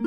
[0.00, 0.06] ボ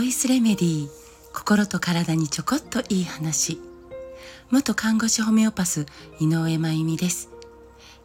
[0.00, 0.88] イスレメディー
[1.34, 3.60] 心と体にちょこっといい話。
[4.50, 5.86] 元看護師ホメオパス
[6.20, 7.30] 井上真由美です。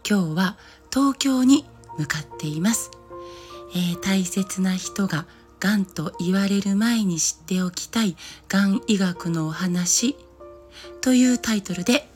[0.04, 0.58] 今日は
[0.92, 1.68] 東京に
[2.00, 2.90] 向かっています、
[3.76, 5.28] えー、大切な人が
[5.60, 8.18] がんと言われる前に知っておきたい
[8.50, 10.16] がん医学のお話。
[11.02, 12.10] というタイトルで、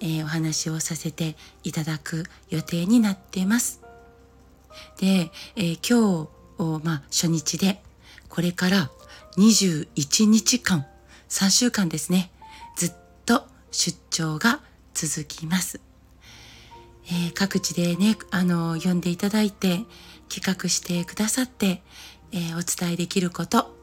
[0.00, 3.79] えー、お話をさせていただく予定になっています。
[4.98, 7.82] で、えー、今日、まあ、初日で
[8.28, 8.90] これから
[9.36, 10.86] 21日間
[11.28, 12.30] 3週間ですね
[12.76, 12.92] ずっ
[13.24, 14.60] と出張が
[14.94, 15.80] 続きます。
[17.06, 19.84] えー、各地でね、あの、読んでいただいて、
[20.28, 21.82] 企画してくださって、
[22.30, 23.74] えー、お伝えできること、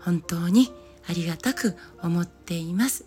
[0.00, 0.72] 本当に
[1.08, 3.06] ありがたく思っています。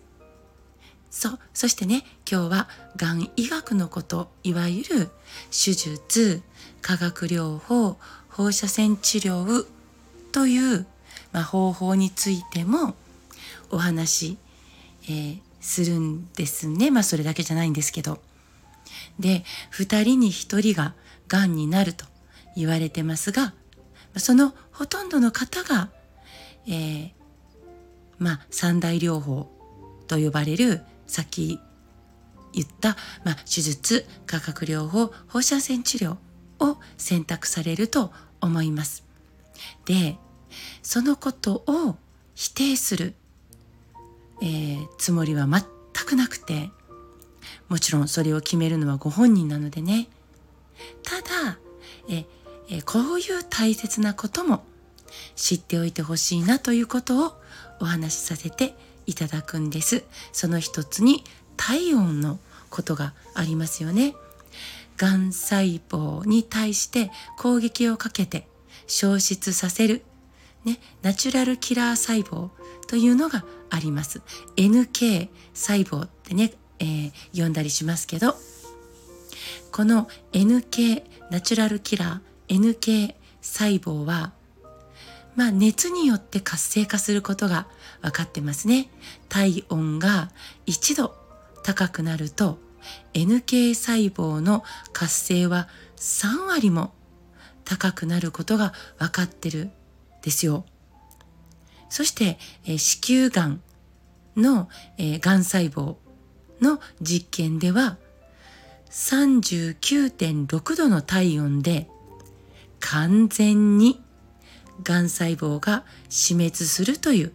[1.10, 5.08] そう、そしてね、今日はがん医学のこと、いわゆる
[5.50, 6.42] 手術、
[6.82, 9.66] 化学療法、放射線治療
[10.32, 10.86] という、
[11.32, 12.94] まあ、方法についても
[13.70, 14.38] お話、
[15.04, 16.90] えー、するんですね。
[16.90, 18.20] まあそれだけじゃないんですけど。
[19.18, 20.94] で2人に1人が
[21.28, 22.06] がんになると
[22.56, 23.52] 言われてますが
[24.16, 25.90] そのほとんどの方が、
[26.66, 27.10] えー、
[28.18, 29.50] まあ三大療法
[30.06, 31.60] と呼ばれるさっき
[32.52, 36.16] 言った、まあ、手術化学療法放射線治療
[36.60, 39.04] を選択されると思います。
[39.84, 40.16] で
[40.82, 41.96] そのことを
[42.34, 43.14] 否定する、
[44.40, 45.62] えー、つもりは全
[46.06, 46.70] くなくて
[47.68, 50.08] もちろんそれを決めるのはご本人なのでね。
[51.02, 51.58] ただ、
[52.08, 52.24] え、
[52.70, 54.64] えこういう大切なことも
[55.36, 57.32] 知っておいてほしいなということを
[57.80, 58.74] お話しさせて
[59.06, 60.04] いただくんです。
[60.32, 61.24] その一つに
[61.56, 62.38] 体温の
[62.70, 64.14] ことがありますよね。
[64.98, 68.46] がん細胞に対して攻撃をかけて
[68.86, 70.02] 消失させる、
[70.64, 72.50] ね、ナチュラルキラー細胞
[72.88, 74.22] というのがあります。
[74.56, 78.34] NK 細胞ってね、えー、読んだりしますけど
[79.72, 84.32] この NK ナチュラルキラー NK 細胞は
[85.36, 87.68] まあ熱によって活性化することが
[88.02, 88.90] 分かってますね
[89.28, 90.30] 体温が
[90.66, 91.14] 1度
[91.62, 92.58] 高くなると
[93.14, 96.92] NK 細胞の活性は3割も
[97.64, 99.70] 高くなることが分かってる
[100.22, 100.64] ですよ
[101.90, 103.62] そして、え、子宮がん
[104.36, 104.68] の、
[104.98, 105.96] え、がん細胞
[106.60, 107.96] の実験では
[108.90, 111.88] 39.6度の体温で
[112.80, 114.02] 完全に
[114.82, 117.32] がん細胞が死滅するという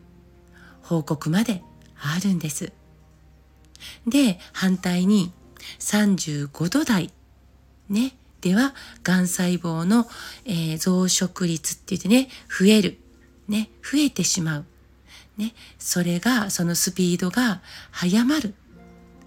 [0.81, 1.64] 報告まで
[2.00, 2.72] あるんです。
[4.08, 5.32] で、反対に
[5.80, 7.12] 35度台
[7.90, 8.74] ね、では、
[9.04, 10.08] がん細胞の、
[10.46, 12.98] えー、増殖率って言ってね、増える。
[13.48, 14.66] ね、増えてしまう。
[15.38, 17.62] ね、それが、そのスピードが
[17.92, 18.54] 速まる。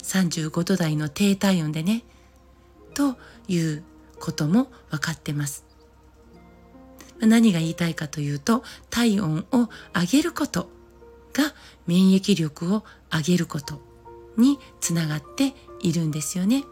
[0.07, 2.05] 35度台の低体温でね
[2.95, 3.17] と
[3.49, 3.83] いう
[4.21, 5.65] ことも分かってます。
[7.21, 9.69] 何が言いたいかというと体温を
[9.99, 10.69] 上げること
[11.33, 11.55] が
[11.87, 13.81] 免疫力を上げること
[14.37, 16.65] につながっているんですよね。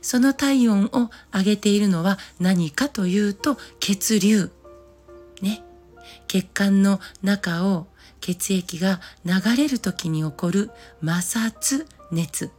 [0.00, 4.50] その体温を上げているのは何かというと血流。
[5.42, 5.62] ね。
[6.28, 7.86] 血管の中を
[8.20, 10.70] 血液が流れる時に起こる
[11.00, 12.50] 摩擦熱。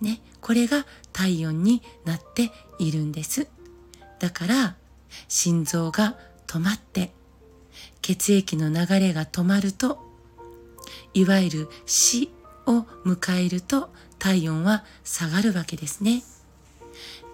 [0.00, 3.48] ね、これが体温になっているんです。
[4.18, 4.76] だから、
[5.28, 6.16] 心臓が
[6.46, 7.12] 止まって、
[8.02, 9.98] 血液の流れが止まると、
[11.14, 12.30] いわゆる死
[12.66, 16.22] を迎えると体温は下がるわけですね。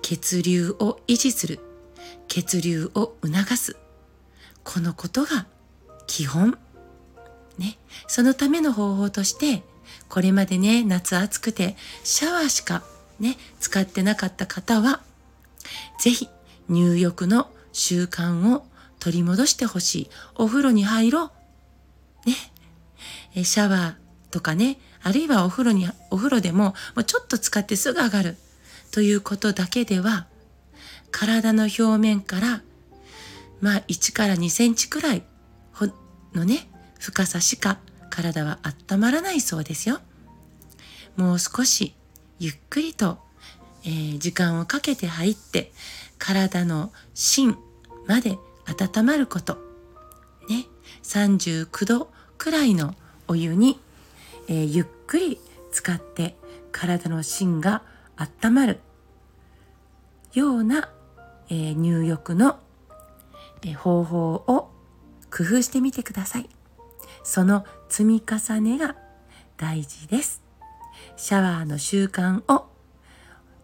[0.03, 1.61] 血流を維持する、
[2.29, 3.77] 血流を促す。
[4.65, 5.47] このことが
[6.07, 6.59] 基本。
[7.59, 7.79] ね、
[8.09, 9.63] そのための方法として
[10.09, 12.83] これまでね、夏暑くてシャワーしか
[13.21, 15.01] ね、使ってなかった方は、
[15.99, 16.29] ぜひ
[16.69, 18.67] 入浴の習慣を
[18.99, 20.11] 取り戻してほしい。
[20.35, 21.31] お風呂に入ろ
[22.27, 22.29] う。
[22.29, 23.45] ね。
[23.45, 24.02] シャワー
[24.33, 28.37] とかね、あるいはお風呂に、お風呂でももうちょっと使ってすぐ上がる
[28.91, 30.27] ということだけでは、
[31.13, 32.63] 体の表面から、
[33.61, 35.23] まあ1から2センチくらい
[36.35, 36.69] のね、
[36.99, 37.79] 深さしか
[38.11, 38.59] 体は
[38.89, 40.01] 温まらないそうですよ。
[41.17, 41.95] もう少し
[42.39, 43.19] ゆっくりと、
[43.85, 45.73] えー、時間をかけて入って
[46.19, 47.57] 体の芯
[48.07, 49.59] まで温まること。
[50.49, 50.67] ね、
[51.03, 52.95] 39度くらいの
[53.29, 53.79] お湯に、
[54.49, 55.39] えー、ゆっくり
[55.71, 56.37] 使って
[56.71, 57.83] 体の芯が
[58.17, 58.81] 温まる
[60.33, 60.91] ような
[61.49, 62.61] えー、入浴の、
[63.63, 64.71] えー、方法を
[65.31, 66.49] 工夫してみてください。
[67.23, 68.97] その積み重ねが
[69.59, 70.43] 大事です。
[71.17, 72.69] シャワーの習慣を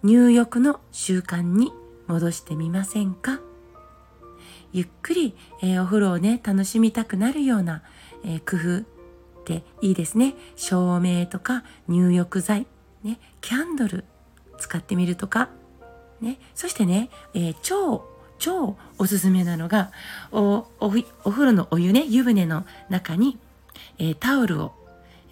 [0.03, 1.73] 入浴の習慣に
[2.09, 3.41] 戻してみませんか？
[4.73, 7.83] ゆっくり、えー、お風呂をね、楽しみたくなるような、
[8.23, 8.98] えー、工夫
[9.49, 10.35] ていいですね。
[10.57, 12.67] 照明とか入浴剤、
[13.03, 14.05] ね、キャンドル
[14.59, 15.49] 使ってみるとか、
[16.21, 18.05] ね、そしてね、えー、超
[18.39, 19.91] 超おすすめなのが
[20.31, 23.39] お風呂のお湯ね湯船の中に、
[23.99, 24.73] えー、タオルを、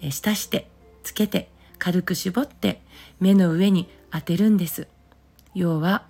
[0.01, 0.67] え、浸して
[1.03, 2.81] つけて軽く絞って
[3.19, 4.87] 目の上に当てるんです。
[5.53, 6.03] 要は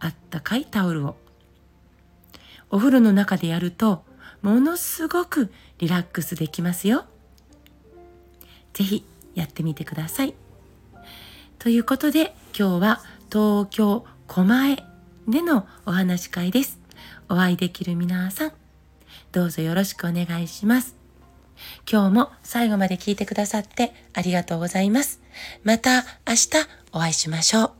[0.00, 1.16] あったかいタオルを。
[2.70, 4.04] お風呂の中でやると
[4.42, 7.04] ものすごくリラックスできますよ。
[8.72, 10.34] ぜひやってみてください
[11.58, 13.00] ということで今日は
[13.30, 14.84] 東京狛江
[15.28, 16.78] でのお話会です。
[17.28, 18.52] お会いできる皆さん、
[19.32, 20.96] どうぞよろしくお願いします。
[21.90, 25.20] 今日も最後まで聞いてくださってありがとうございます。
[25.62, 26.48] また明日
[26.92, 27.79] お会いしましょう。